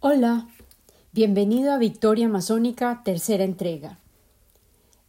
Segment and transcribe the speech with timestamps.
[0.00, 0.46] Hola,
[1.12, 3.98] bienvenido a Victoria Masónica, tercera entrega.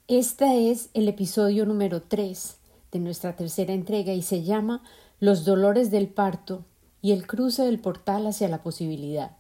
[0.08, 2.56] Este es el episodio número 3
[2.94, 4.82] de nuestra tercera entrega y se llama
[5.20, 6.64] Los dolores del parto
[7.02, 9.32] y el cruce del portal hacia la posibilidad.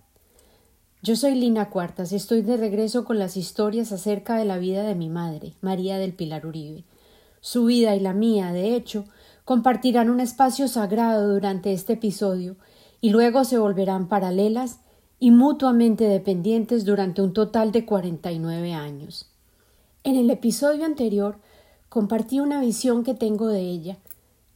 [1.02, 4.84] Yo soy Lina Cuartas y estoy de regreso con las historias acerca de la vida
[4.84, 6.84] de mi madre, María del Pilar Uribe.
[7.40, 9.06] Su vida y la mía, de hecho,
[9.46, 12.58] compartirán un espacio sagrado durante este episodio
[13.00, 14.82] y luego se volverán paralelas
[15.20, 19.30] y mutuamente dependientes durante un total de 49 años.
[20.04, 21.38] En el episodio anterior
[21.90, 23.98] compartí una visión que tengo de ella,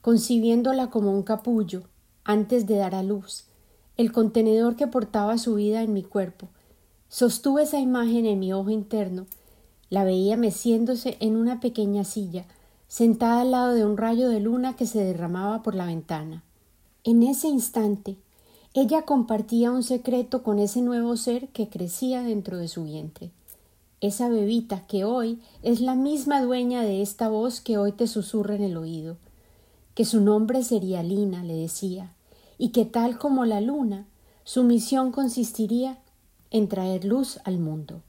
[0.01, 1.83] concibiéndola como un capullo
[2.23, 3.45] antes de dar a luz,
[3.97, 6.47] el contenedor que portaba su vida en mi cuerpo.
[7.09, 9.25] Sostuve esa imagen en mi ojo interno,
[9.89, 12.45] la veía meciéndose en una pequeña silla,
[12.87, 16.43] sentada al lado de un rayo de luna que se derramaba por la ventana.
[17.03, 18.17] En ese instante
[18.73, 23.31] ella compartía un secreto con ese nuevo ser que crecía dentro de su vientre.
[23.99, 28.55] Esa bebita que hoy es la misma dueña de esta voz que hoy te susurra
[28.55, 29.17] en el oído.
[29.93, 32.13] Que su nombre sería Lina, le decía,
[32.57, 34.07] y que tal como la luna,
[34.45, 35.99] su misión consistiría
[36.49, 38.01] en traer luz al mundo.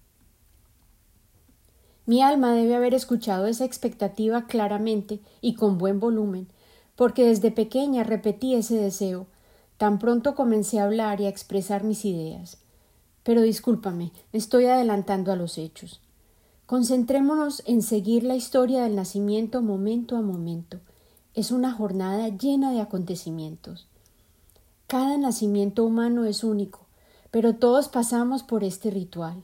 [2.06, 6.46] Mi alma debe haber escuchado esa expectativa claramente y con buen volumen,
[6.94, 9.26] porque desde pequeña repetí ese deseo,
[9.82, 12.58] Tan pronto comencé a hablar y a expresar mis ideas.
[13.24, 16.00] Pero discúlpame, me estoy adelantando a los hechos.
[16.66, 20.78] Concentrémonos en seguir la historia del nacimiento momento a momento.
[21.34, 23.88] Es una jornada llena de acontecimientos.
[24.86, 26.86] Cada nacimiento humano es único,
[27.32, 29.42] pero todos pasamos por este ritual.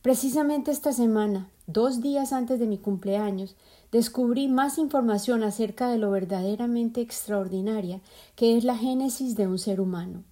[0.00, 3.56] Precisamente esta semana, dos días antes de mi cumpleaños,
[3.92, 8.00] descubrí más información acerca de lo verdaderamente extraordinaria
[8.36, 10.24] que es la génesis de un ser humano.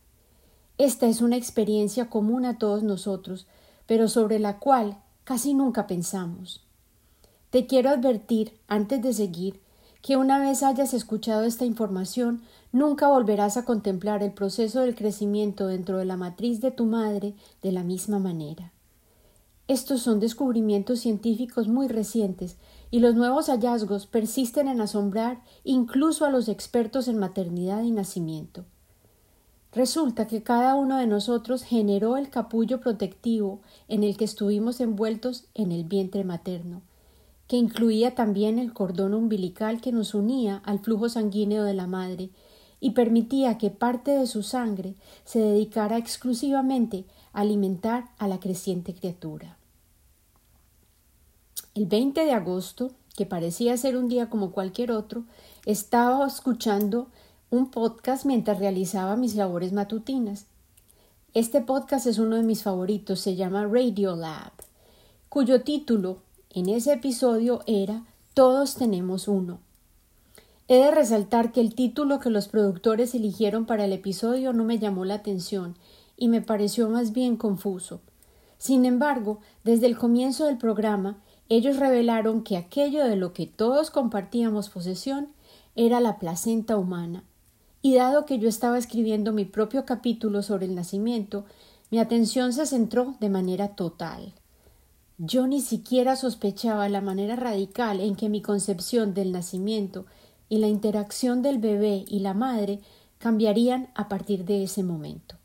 [0.78, 3.47] Esta es una experiencia común a todos nosotros,
[3.86, 6.64] pero sobre la cual casi nunca pensamos.
[7.50, 9.60] Te quiero advertir, antes de seguir,
[10.03, 15.66] que una vez hayas escuchado esta información, nunca volverás a contemplar el proceso del crecimiento
[15.66, 18.72] dentro de la matriz de tu madre de la misma manera.
[19.68, 22.56] Estos son descubrimientos científicos muy recientes
[22.90, 28.64] y los nuevos hallazgos persisten en asombrar incluso a los expertos en maternidad y nacimiento.
[29.72, 35.44] Resulta que cada uno de nosotros generó el capullo protectivo en el que estuvimos envueltos
[35.54, 36.80] en el vientre materno,
[37.46, 42.30] que incluía también el cordón umbilical que nos unía al flujo sanguíneo de la madre
[42.80, 44.94] y permitía que parte de su sangre
[45.26, 47.04] se dedicara exclusivamente
[47.34, 49.57] a alimentar a la creciente criatura.
[51.78, 55.22] El 20 de agosto, que parecía ser un día como cualquier otro,
[55.65, 57.06] estaba escuchando
[57.50, 60.47] un podcast mientras realizaba mis labores matutinas.
[61.34, 64.50] Este podcast es uno de mis favoritos, se llama Radio Lab,
[65.28, 66.19] cuyo título
[66.50, 68.03] en ese episodio era
[68.34, 69.60] Todos tenemos uno.
[70.66, 74.81] He de resaltar que el título que los productores eligieron para el episodio no me
[74.81, 75.77] llamó la atención
[76.16, 78.00] y me pareció más bien confuso.
[78.59, 83.91] Sin embargo, desde el comienzo del programa ellos revelaron que aquello de lo que todos
[83.91, 85.28] compartíamos posesión
[85.76, 87.25] era la placenta humana.
[87.81, 91.44] Y dado que yo estaba escribiendo mi propio capítulo sobre el nacimiento,
[91.91, 94.34] mi atención se centró de manera total.
[95.16, 100.06] Yo ni siquiera sospechaba la manera radical en que mi concepción del nacimiento
[100.48, 102.80] y la interacción del bebé y la madre
[103.19, 105.36] cambiarían a partir de ese momento.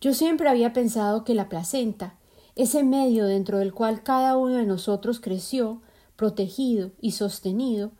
[0.00, 2.14] Yo siempre había pensado que la placenta
[2.56, 5.80] ese medio dentro del cual cada uno de nosotros creció,
[6.16, 7.92] protegido y sostenido,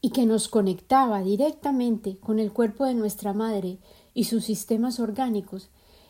[0.00, 3.78] y que nos conectaba directamente con el cuerpo de nuestra madre
[4.14, 5.68] y sus sistemas orgánicos,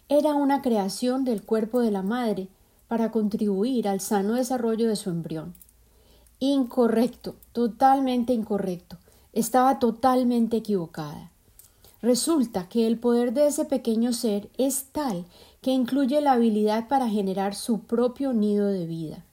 [0.09, 2.49] era una creación del cuerpo de la madre
[2.89, 5.55] para contribuir al sano desarrollo de su embrión.
[6.39, 8.99] Incorrecto, totalmente incorrecto.
[9.33, 11.33] Estaba totalmente equivocada.
[12.03, 15.25] Resulta que el poder de ese pequeño ser es tal
[15.67, 19.25] que incluye la habilidad para generar su propio nido de vida.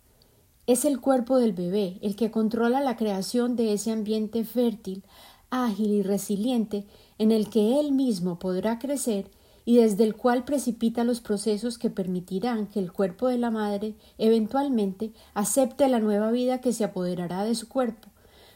[0.66, 5.04] Es el cuerpo del bebé el que controla la creación de ese ambiente fértil,
[5.52, 6.88] ágil y resiliente
[7.20, 9.30] en el que él mismo podrá crecer
[9.64, 13.94] y desde el cual precipita los procesos que permitirán que el cuerpo de la madre
[14.18, 18.08] eventualmente acepte la nueva vida que se apoderará de su cuerpo,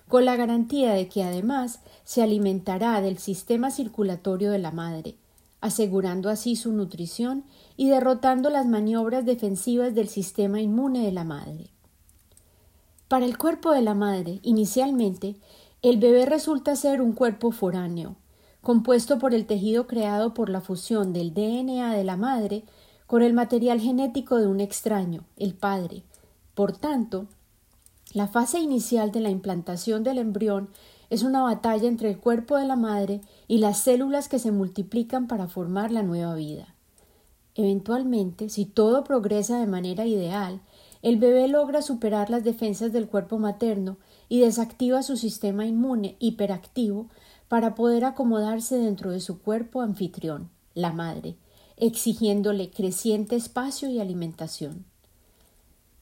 [0.07, 5.13] con la garantía de que además se alimentará del sistema circulatorio de la madre,
[5.61, 7.43] asegurando así su nutrición
[7.77, 11.69] y derrotando las maniobras defensivas del sistema inmune de la madre.
[13.07, 15.37] Para el cuerpo de la madre, inicialmente,
[15.81, 18.17] el bebé resulta ser un cuerpo foráneo,
[18.61, 22.65] compuesto por el tejido creado por la fusión del DNA de la madre
[23.05, 26.03] con el material genético de un extraño, el padre.
[26.55, 27.27] Por tanto,
[28.13, 30.69] la fase inicial de la implantación del embrión
[31.09, 35.27] es una batalla entre el cuerpo de la madre y las células que se multiplican
[35.27, 36.73] para formar la nueva vida.
[37.57, 40.61] Eventualmente, si todo progresa de manera ideal,
[41.01, 43.97] el bebé logra superar las defensas del cuerpo materno
[44.29, 47.07] y desactiva su sistema inmune hiperactivo
[47.47, 51.35] para poder acomodarse dentro de su cuerpo anfitrión, la madre,
[51.77, 54.85] exigiéndole creciente espacio y alimentación.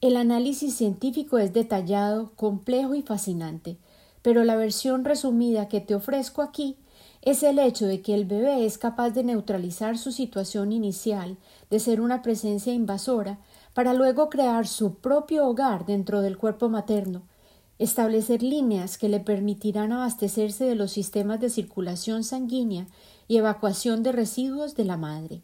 [0.02, 3.78] El análisis científico es detallado, complejo y fascinante,
[4.20, 6.76] pero la versión resumida que te ofrezco aquí
[7.26, 11.36] es el hecho de que el bebé es capaz de neutralizar su situación inicial
[11.70, 13.40] de ser una presencia invasora
[13.74, 17.22] para luego crear su propio hogar dentro del cuerpo materno,
[17.80, 22.86] establecer líneas que le permitirán abastecerse de los sistemas de circulación sanguínea
[23.26, 25.42] y evacuación de residuos de la madre.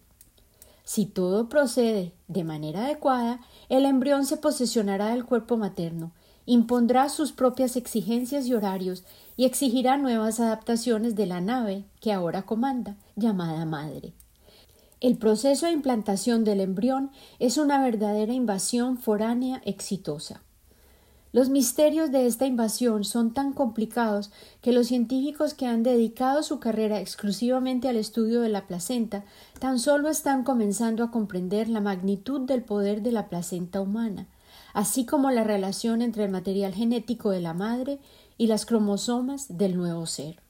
[0.84, 6.12] Si todo procede de manera adecuada, el embrión se posesionará del cuerpo materno,
[6.46, 9.04] impondrá sus propias exigencias y horarios
[9.36, 14.12] y exigirá nuevas adaptaciones de la nave que ahora comanda, llamada madre.
[15.00, 20.42] El proceso de implantación del embrión es una verdadera invasión foránea exitosa.
[21.32, 24.30] Los misterios de esta invasión son tan complicados
[24.60, 29.24] que los científicos que han dedicado su carrera exclusivamente al estudio de la placenta
[29.58, 34.28] tan solo están comenzando a comprender la magnitud del poder de la placenta humana,
[34.72, 37.98] así como la relación entre el material genético de la madre
[38.38, 40.40] y las cromosomas del nuevo ser.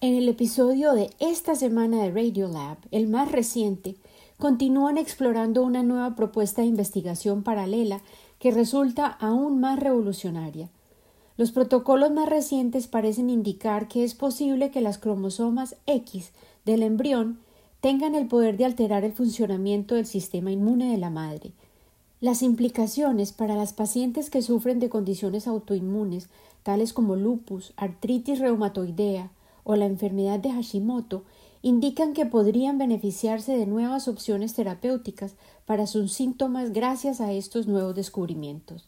[0.00, 3.96] En el episodio de esta semana de Radiolab, el más reciente,
[4.38, 8.00] continúan explorando una nueva propuesta de investigación paralela
[8.38, 10.70] que resulta aún más revolucionaria.
[11.36, 16.32] Los protocolos más recientes parecen indicar que es posible que las cromosomas X
[16.64, 17.38] del embrión
[17.80, 21.52] tengan el poder de alterar el funcionamiento del sistema inmune de la madre.
[22.20, 26.28] Las implicaciones para las pacientes que sufren de condiciones autoinmunes,
[26.62, 29.30] tales como lupus, artritis reumatoidea
[29.64, 31.24] o la enfermedad de Hashimoto,
[31.62, 35.34] indican que podrían beneficiarse de nuevas opciones terapéuticas
[35.64, 38.84] para sus síntomas gracias a estos nuevos descubrimientos.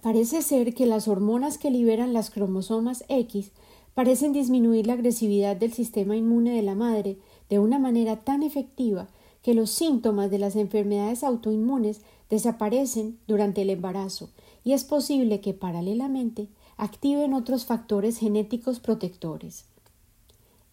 [0.00, 3.50] Parece ser que las hormonas que liberan las cromosomas X
[3.94, 7.18] parecen disminuir la agresividad del sistema inmune de la madre
[7.50, 9.08] de una manera tan efectiva
[9.42, 12.00] que los síntomas de las enfermedades autoinmunes
[12.30, 14.30] desaparecen durante el embarazo
[14.64, 19.64] y es posible que paralelamente activen otros factores genéticos protectores.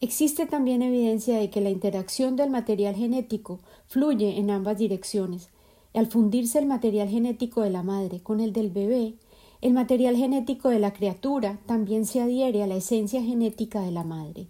[0.01, 5.49] Existe también evidencia de que la interacción del material genético fluye en ambas direcciones.
[5.93, 9.15] Al fundirse el material genético de la madre con el del bebé,
[9.61, 14.05] el material genético de la criatura también se adhiere a la esencia genética de la
[14.05, 14.47] madre.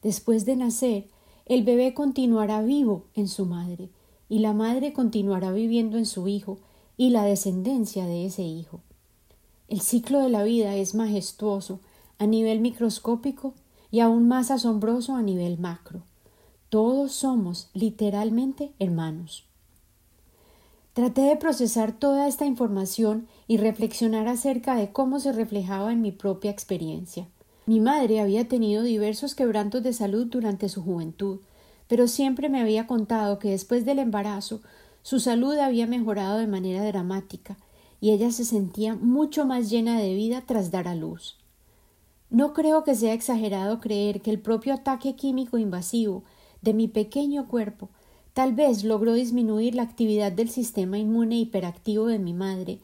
[0.00, 1.06] Después de nacer,
[1.48, 3.90] el bebé continuará vivo en su madre,
[4.28, 6.58] y la madre continuará viviendo en su hijo
[6.98, 8.80] y la descendencia de ese hijo.
[9.68, 11.80] El ciclo de la vida es majestuoso
[12.18, 13.54] a nivel microscópico
[13.90, 16.02] y aún más asombroso a nivel macro.
[16.68, 19.44] Todos somos literalmente hermanos.
[20.92, 26.12] Traté de procesar toda esta información y reflexionar acerca de cómo se reflejaba en mi
[26.12, 27.28] propia experiencia.
[27.68, 31.40] Mi madre había tenido diversos quebrantos de salud durante su juventud,
[31.86, 34.62] pero siempre me había contado que después del embarazo
[35.02, 37.58] su salud había mejorado de manera dramática
[38.00, 41.36] y ella se sentía mucho más llena de vida tras dar a luz.
[42.30, 46.24] No creo que sea exagerado creer que el propio ataque químico invasivo
[46.62, 47.90] de mi pequeño cuerpo
[48.32, 52.78] tal vez logró disminuir la actividad del sistema inmune hiperactivo de mi madre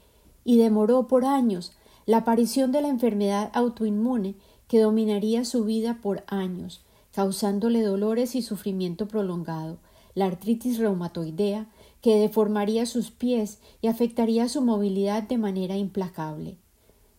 [0.44, 1.72] y demoró por años
[2.04, 4.34] la aparición de la enfermedad autoinmune
[4.68, 9.78] que dominaría su vida por años, causándole dolores y sufrimiento prolongado,
[10.14, 11.66] la artritis reumatoidea
[12.00, 16.56] que deformaría sus pies y afectaría su movilidad de manera implacable.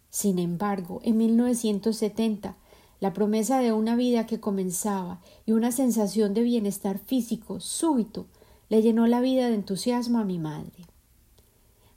[0.10, 2.56] Sin embargo, en 1970,
[3.00, 8.26] la promesa de una vida que comenzaba y una sensación de bienestar físico súbito
[8.70, 10.86] le llenó la vida de entusiasmo a mi madre.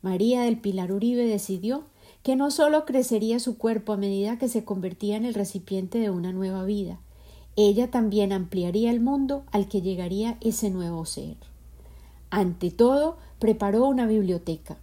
[0.03, 1.85] María del Pilar Uribe decidió
[2.29, 6.11] que no sólo crecería su cuerpo a medida que se convertía en el recipiente de
[6.11, 7.01] una nueva vida,
[7.57, 11.39] ella también ampliaría el mundo al que llegaría ese nuevo ser.
[12.29, 14.77] Ante todo, preparó una biblioteca,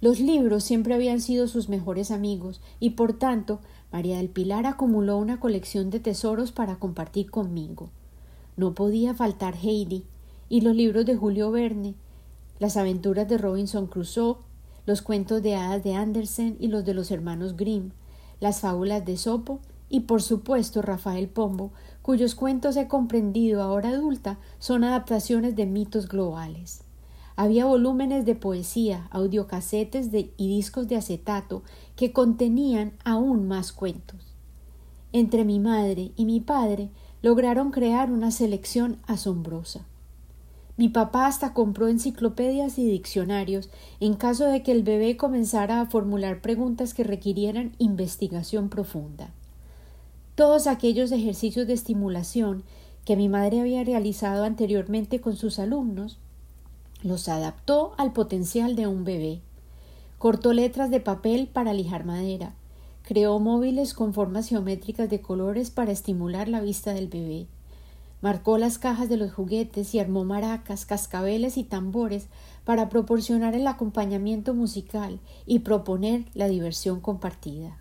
[0.00, 3.60] los libros siempre habían sido sus mejores amigos y por tanto
[3.92, 7.90] María del Pilar acumuló una colección de tesoros para compartir conmigo.
[8.56, 10.04] No podía faltar Heidi
[10.48, 11.94] y los libros de Julio Verne,
[12.58, 14.38] las aventuras de Robinson Crusoe,
[14.86, 17.90] los cuentos de hadas de Andersen y los de los hermanos Grimm,
[18.40, 21.72] las fábulas de Sopo y por supuesto Rafael Pombo,
[22.02, 26.82] cuyos cuentos he comprendido ahora adulta son adaptaciones de mitos globales.
[27.36, 31.62] Había volúmenes de poesía, audiocasetes y discos de acetato
[31.96, 34.34] que contenían aún más cuentos.
[35.12, 36.90] Entre mi madre y mi padre
[37.22, 39.86] lograron crear una selección asombrosa.
[40.80, 43.68] Mi papá hasta compró enciclopedias y diccionarios
[44.00, 49.28] en caso de que el bebé comenzara a formular preguntas que requirieran investigación profunda.
[50.36, 52.62] Todos aquellos ejercicios de estimulación
[53.04, 56.16] que mi madre había realizado anteriormente con sus alumnos
[57.02, 59.42] los adaptó al potencial de un bebé.
[60.16, 62.54] Cortó letras de papel para lijar madera.
[63.02, 67.48] Creó móviles con formas geométricas de colores para estimular la vista del bebé
[68.22, 72.26] Marcó las cajas de los juguetes y armó maracas, cascabeles y tambores
[72.64, 77.78] para proporcionar el acompañamiento musical y proponer la diversión compartida.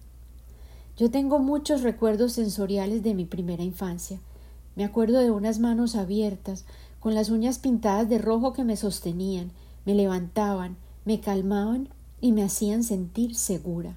[0.95, 4.19] Yo tengo muchos recuerdos sensoriales de mi primera infancia.
[4.75, 6.65] Me acuerdo de unas manos abiertas,
[7.01, 9.51] con las uñas pintadas de rojo que me sostenían,
[9.85, 11.89] me levantaban, me calmaban
[12.21, 13.95] y me hacían sentir segura.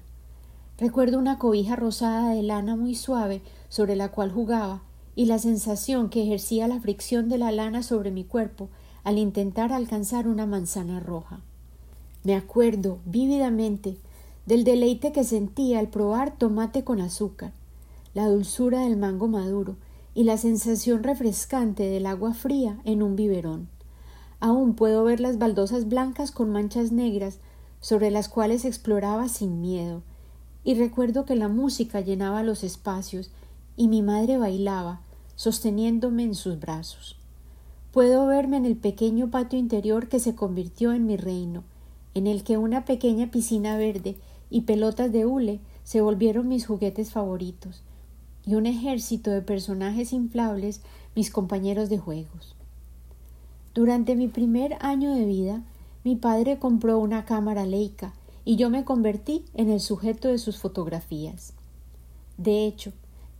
[0.77, 4.81] Recuerdo una cobija rosada de lana muy suave sobre la cual jugaba
[5.15, 8.69] y la sensación que ejercía la fricción de la lana sobre mi cuerpo
[9.03, 11.41] al intentar alcanzar una manzana roja.
[12.23, 13.97] Me acuerdo vívidamente
[14.45, 17.51] del deleite que sentía al probar tomate con azúcar,
[18.13, 19.75] la dulzura del mango maduro
[20.15, 23.67] y la sensación refrescante del agua fría en un biberón.
[24.39, 27.39] Aún puedo ver las baldosas blancas con manchas negras
[27.79, 30.01] sobre las cuales exploraba sin miedo,
[30.63, 33.31] y recuerdo que la música llenaba los espacios
[33.75, 35.01] y mi madre bailaba,
[35.35, 37.17] sosteniéndome en sus brazos.
[37.91, 41.63] Puedo verme en el pequeño patio interior que se convirtió en mi reino,
[42.13, 44.17] en el que una pequeña piscina verde
[44.49, 47.83] y pelotas de hule se volvieron mis juguetes favoritos,
[48.45, 50.81] y un ejército de personajes inflables
[51.15, 52.55] mis compañeros de juegos.
[53.73, 55.63] Durante mi primer año de vida,
[56.03, 58.13] mi padre compró una cámara Leica
[58.45, 61.53] y yo me convertí en el sujeto de sus fotografías.
[62.37, 62.91] De hecho,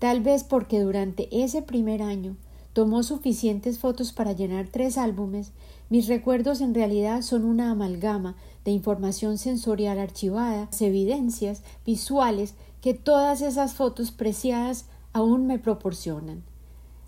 [0.04, 2.36] Tal vez porque durante ese primer año
[2.74, 5.54] tomó suficientes fotos para llenar tres álbumes,
[5.90, 13.40] mis recuerdos en realidad son una amalgama de información sensorial archivada, evidencias visuales que todas
[13.42, 16.44] esas fotos preciadas aún me proporcionan.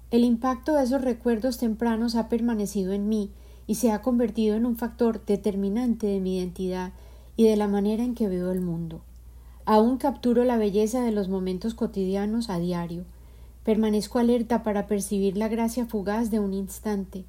[0.10, 3.30] El impacto de esos recuerdos tempranos ha permanecido en mí
[3.68, 6.94] y se ha convertido en un factor determinante de mi identidad
[7.36, 9.02] y de la manera en que veo el mundo.
[9.68, 13.04] Aún capturo la belleza de los momentos cotidianos a diario.
[13.64, 17.26] Permanezco alerta para percibir la gracia fugaz de un instante,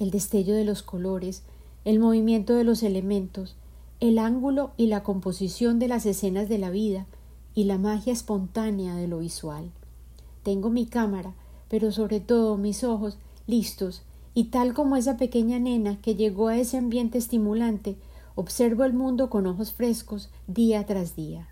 [0.00, 1.44] el destello de los colores,
[1.84, 3.54] el movimiento de los elementos,
[4.00, 7.06] el ángulo y la composición de las escenas de la vida
[7.54, 9.70] y la magia espontánea de lo visual.
[10.42, 11.34] Tengo mi cámara,
[11.68, 13.16] pero sobre todo mis ojos
[13.46, 14.02] listos,
[14.34, 17.96] y tal como esa pequeña nena que llegó a ese ambiente estimulante,
[18.34, 21.48] observo el mundo con ojos frescos día tras día.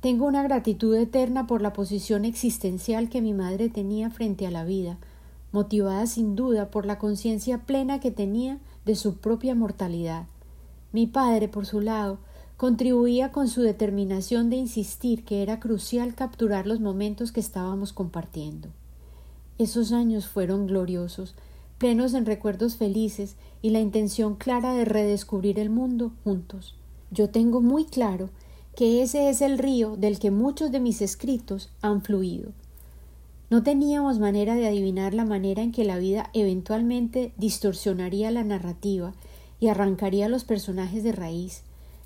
[0.00, 4.64] Tengo una gratitud eterna por la posición existencial que mi madre tenía frente a la
[4.64, 4.96] vida,
[5.50, 10.26] motivada sin duda por la conciencia plena que tenía de su propia mortalidad.
[10.92, 12.18] Mi padre, por su lado,
[12.56, 18.68] contribuía con su determinación de insistir que era crucial capturar los momentos que estábamos compartiendo.
[19.58, 21.34] Esos años fueron gloriosos,
[21.78, 26.76] plenos en recuerdos felices y la intención clara de redescubrir el mundo juntos.
[27.10, 28.30] Yo tengo muy claro
[28.78, 32.52] que ese es el río del que muchos de mis escritos han fluido.
[33.50, 39.14] No teníamos manera de adivinar la manera en que la vida eventualmente distorsionaría la narrativa
[39.58, 41.62] y arrancaría los personajes de raíz,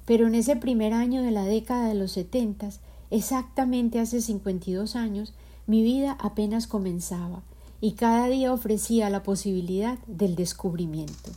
[0.07, 4.73] pero en ese primer año de la década de los setentas, exactamente hace cincuenta y
[4.73, 5.35] dos años,
[5.67, 7.43] mi vida apenas comenzaba
[7.83, 11.33] y cada día ofrecía la posibilidad del descubrimiento.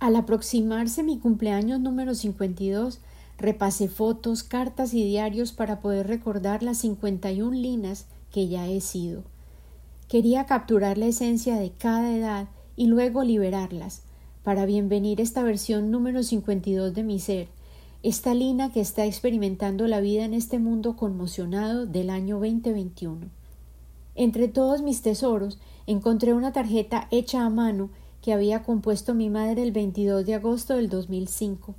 [0.00, 2.98] Al aproximarse mi cumpleaños número cincuenta y dos,
[3.38, 8.68] Repasé fotos, cartas y diarios para poder recordar las cincuenta y un linas que ya
[8.68, 9.22] he sido.
[10.08, 14.02] Quería capturar la esencia de cada edad y luego liberarlas,
[14.44, 17.48] para bienvenir esta versión número cincuenta y dos de mi ser,
[18.04, 23.26] esta lina que está experimentando la vida en este mundo conmocionado del año 2021.
[24.14, 27.90] Entre todos mis tesoros encontré una tarjeta hecha a mano
[28.22, 31.74] que había compuesto mi madre el 22 de agosto del 2005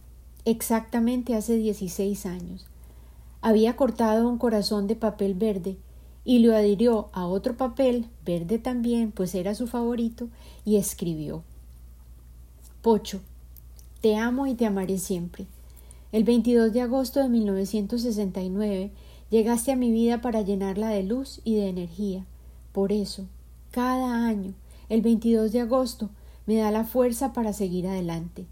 [0.46, 2.66] exactamente hace dieciséis años.
[3.42, 5.78] Había cortado un corazón de papel verde
[6.24, 10.30] y lo adhirió a otro papel verde también, pues era su favorito,
[10.64, 11.44] y escribió
[12.82, 13.22] Pocho,
[14.02, 15.48] te amo y te amaré siempre.
[16.12, 18.92] El 22 de agosto de 1969
[19.30, 22.25] llegaste a mi vida para llenarla de luz y de energía.
[22.72, 23.25] Por eso,
[23.72, 24.54] cada año,
[24.90, 26.10] el 22 de agosto,
[26.46, 28.46] me da la fuerza para seguir adelante.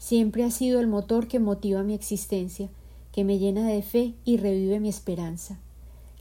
[0.00, 2.70] Siempre ha sido el motor que motiva mi existencia,
[3.12, 5.58] que me llena de fe y revive mi esperanza.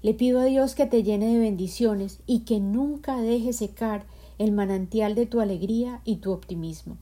[0.02, 4.04] Le pido a Dios que te llene de bendiciones y que nunca deje secar
[4.38, 6.98] el manantial de tu alegría y tu optimismo.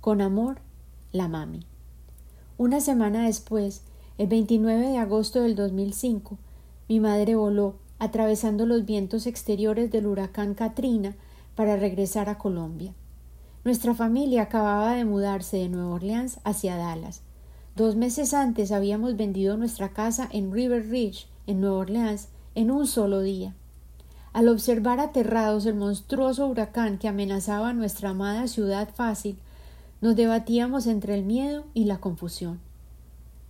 [0.00, 0.60] Con amor,
[1.10, 1.66] la mami.
[2.58, 3.82] Una semana después,
[4.16, 6.38] el 29 de agosto del 2005,
[6.88, 11.16] mi madre voló, atravesando los vientos exteriores del huracán Katrina
[11.56, 12.94] para regresar a Colombia.
[13.62, 17.20] Nuestra familia acababa de mudarse de Nueva Orleans hacia Dallas.
[17.76, 22.86] Dos meses antes habíamos vendido nuestra casa en River Ridge, en Nueva Orleans, en un
[22.86, 23.54] solo día.
[24.32, 29.38] Al observar aterrados el monstruoso huracán que amenazaba nuestra amada ciudad fácil,
[30.00, 32.60] nos debatíamos entre el miedo y la confusión.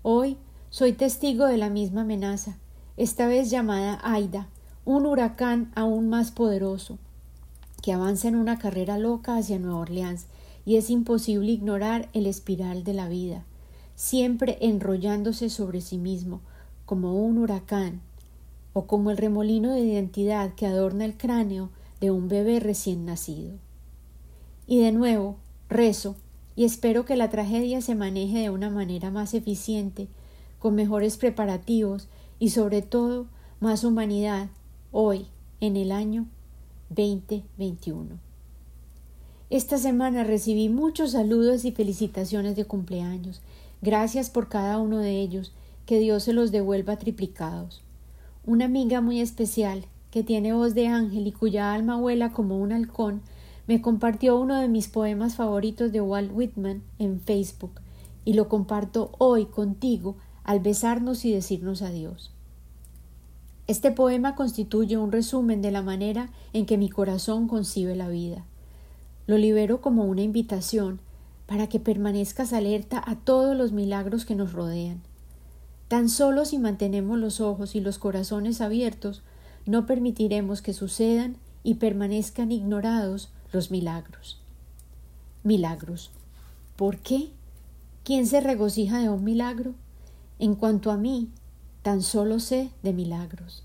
[0.02, 0.38] Hoy
[0.70, 2.56] soy testigo de la misma amenaza,
[2.96, 4.48] esta vez llamada Aida,
[4.84, 6.98] un huracán aún más poderoso,
[7.82, 10.26] que avanza en una carrera loca hacia Nueva Orleans,
[10.64, 13.44] y es imposible ignorar el espiral de la vida,
[13.94, 16.40] siempre enrollándose sobre sí mismo,
[16.84, 18.00] como un huracán,
[18.72, 21.70] o como el remolino de identidad que adorna el cráneo
[22.00, 23.52] de un bebé recién nacido.
[24.66, 25.36] Y de nuevo,
[25.68, 26.16] rezo,
[26.56, 30.08] y espero que la tragedia se maneje de una manera más eficiente,
[30.58, 32.08] con mejores preparativos
[32.38, 33.26] y sobre todo
[33.60, 34.48] más humanidad
[34.92, 35.26] hoy,
[35.60, 36.26] en el año
[36.90, 38.18] 2021.
[39.48, 43.40] Esta semana recibí muchos saludos y felicitaciones de cumpleaños.
[43.80, 45.52] Gracias por cada uno de ellos.
[45.86, 47.82] Que Dios se los devuelva triplicados.
[48.44, 52.72] Una amiga muy especial, que tiene voz de ángel y cuya alma vuela como un
[52.72, 53.22] halcón,
[53.66, 57.80] me compartió uno de mis poemas favoritos de Walt Whitman en Facebook
[58.24, 62.32] y lo comparto hoy contigo al besarnos y decirnos adiós.
[63.70, 68.44] Este poema constituye un resumen de la manera en que mi corazón concibe la vida.
[69.28, 70.98] Lo libero como una invitación
[71.46, 75.00] para que permanezcas alerta a todos los milagros que nos rodean.
[75.86, 79.22] Tan solo si mantenemos los ojos y los corazones abiertos,
[79.66, 84.40] no permitiremos que sucedan y permanezcan ignorados los milagros.
[85.44, 86.10] Milagros.
[86.74, 87.28] ¿Por qué?
[88.02, 89.74] ¿Quién se regocija de un milagro?
[90.40, 91.28] En cuanto a mí,
[91.82, 93.64] tan solo sé de milagros.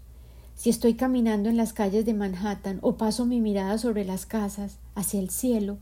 [0.56, 4.78] Si estoy caminando en las calles de Manhattan o paso mi mirada sobre las casas
[4.96, 5.78] hacia el cielo,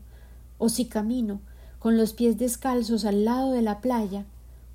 [0.58, 1.40] o si camino
[1.78, 4.26] con los pies descalzos al lado de la playa,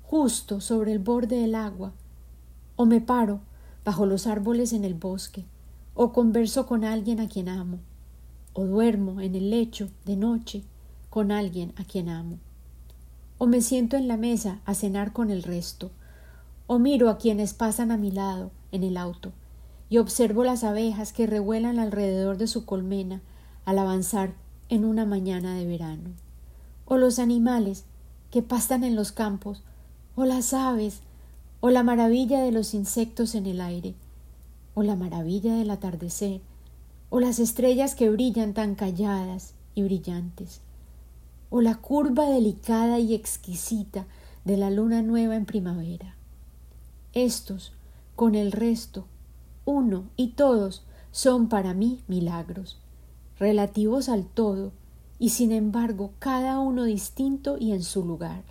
[0.02, 1.92] justo sobre el borde del agua,
[2.76, 3.40] o me paro
[3.84, 5.44] bajo los árboles en el bosque,
[5.94, 7.78] o converso con alguien a quien amo,
[8.54, 10.64] o duermo en el lecho de noche
[11.10, 12.38] con alguien a quien amo,
[13.36, 15.90] o me siento en la mesa a cenar con el resto,
[16.66, 19.32] o miro a quienes pasan a mi lado en el auto
[19.90, 23.20] y observo las abejas que revuelan alrededor de su colmena
[23.64, 24.34] al avanzar
[24.68, 26.10] en una mañana de verano,
[26.86, 27.84] o los animales
[28.30, 29.64] que pastan en los campos,
[30.14, 31.00] o las aves,
[31.58, 33.94] o la maravilla de los insectos en el aire,
[34.74, 36.40] o la maravilla del atardecer,
[37.10, 40.60] o las estrellas que brillan tan calladas y brillantes,
[41.50, 44.06] o la curva delicada y exquisita
[44.44, 46.14] de la luna nueva en primavera.
[47.12, 47.72] Estos,
[48.14, 49.06] con el resto,
[49.70, 52.78] uno y todos, son para mí milagros,
[53.38, 54.72] relativos al todo,
[55.18, 58.42] y sin embargo cada uno distinto y en su lugar.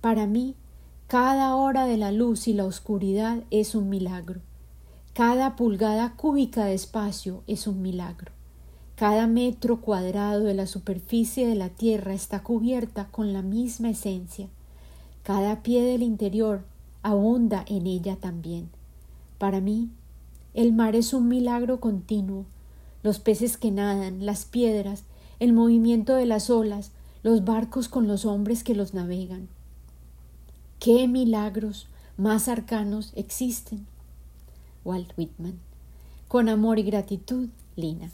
[0.00, 0.56] Para mí,
[1.06, 4.40] cada hora de la luz y la oscuridad es un milagro.
[5.12, 8.32] Cada pulgada cúbica de espacio es un milagro.
[8.96, 14.48] Cada metro cuadrado de la superficie de la Tierra está cubierta con la misma esencia.
[15.22, 16.64] Cada pie del interior
[17.02, 18.70] abunda en ella también.
[19.38, 19.90] Para mí,
[20.54, 22.46] el mar es un milagro continuo.
[23.02, 25.04] Los peces que nadan, las piedras,
[25.40, 29.48] el movimiento de las olas, los barcos con los hombres que los navegan.
[30.78, 33.86] ¿Qué milagros más arcanos existen?
[34.84, 35.58] Walt Whitman.
[36.28, 38.10] Con amor y gratitud, Lina.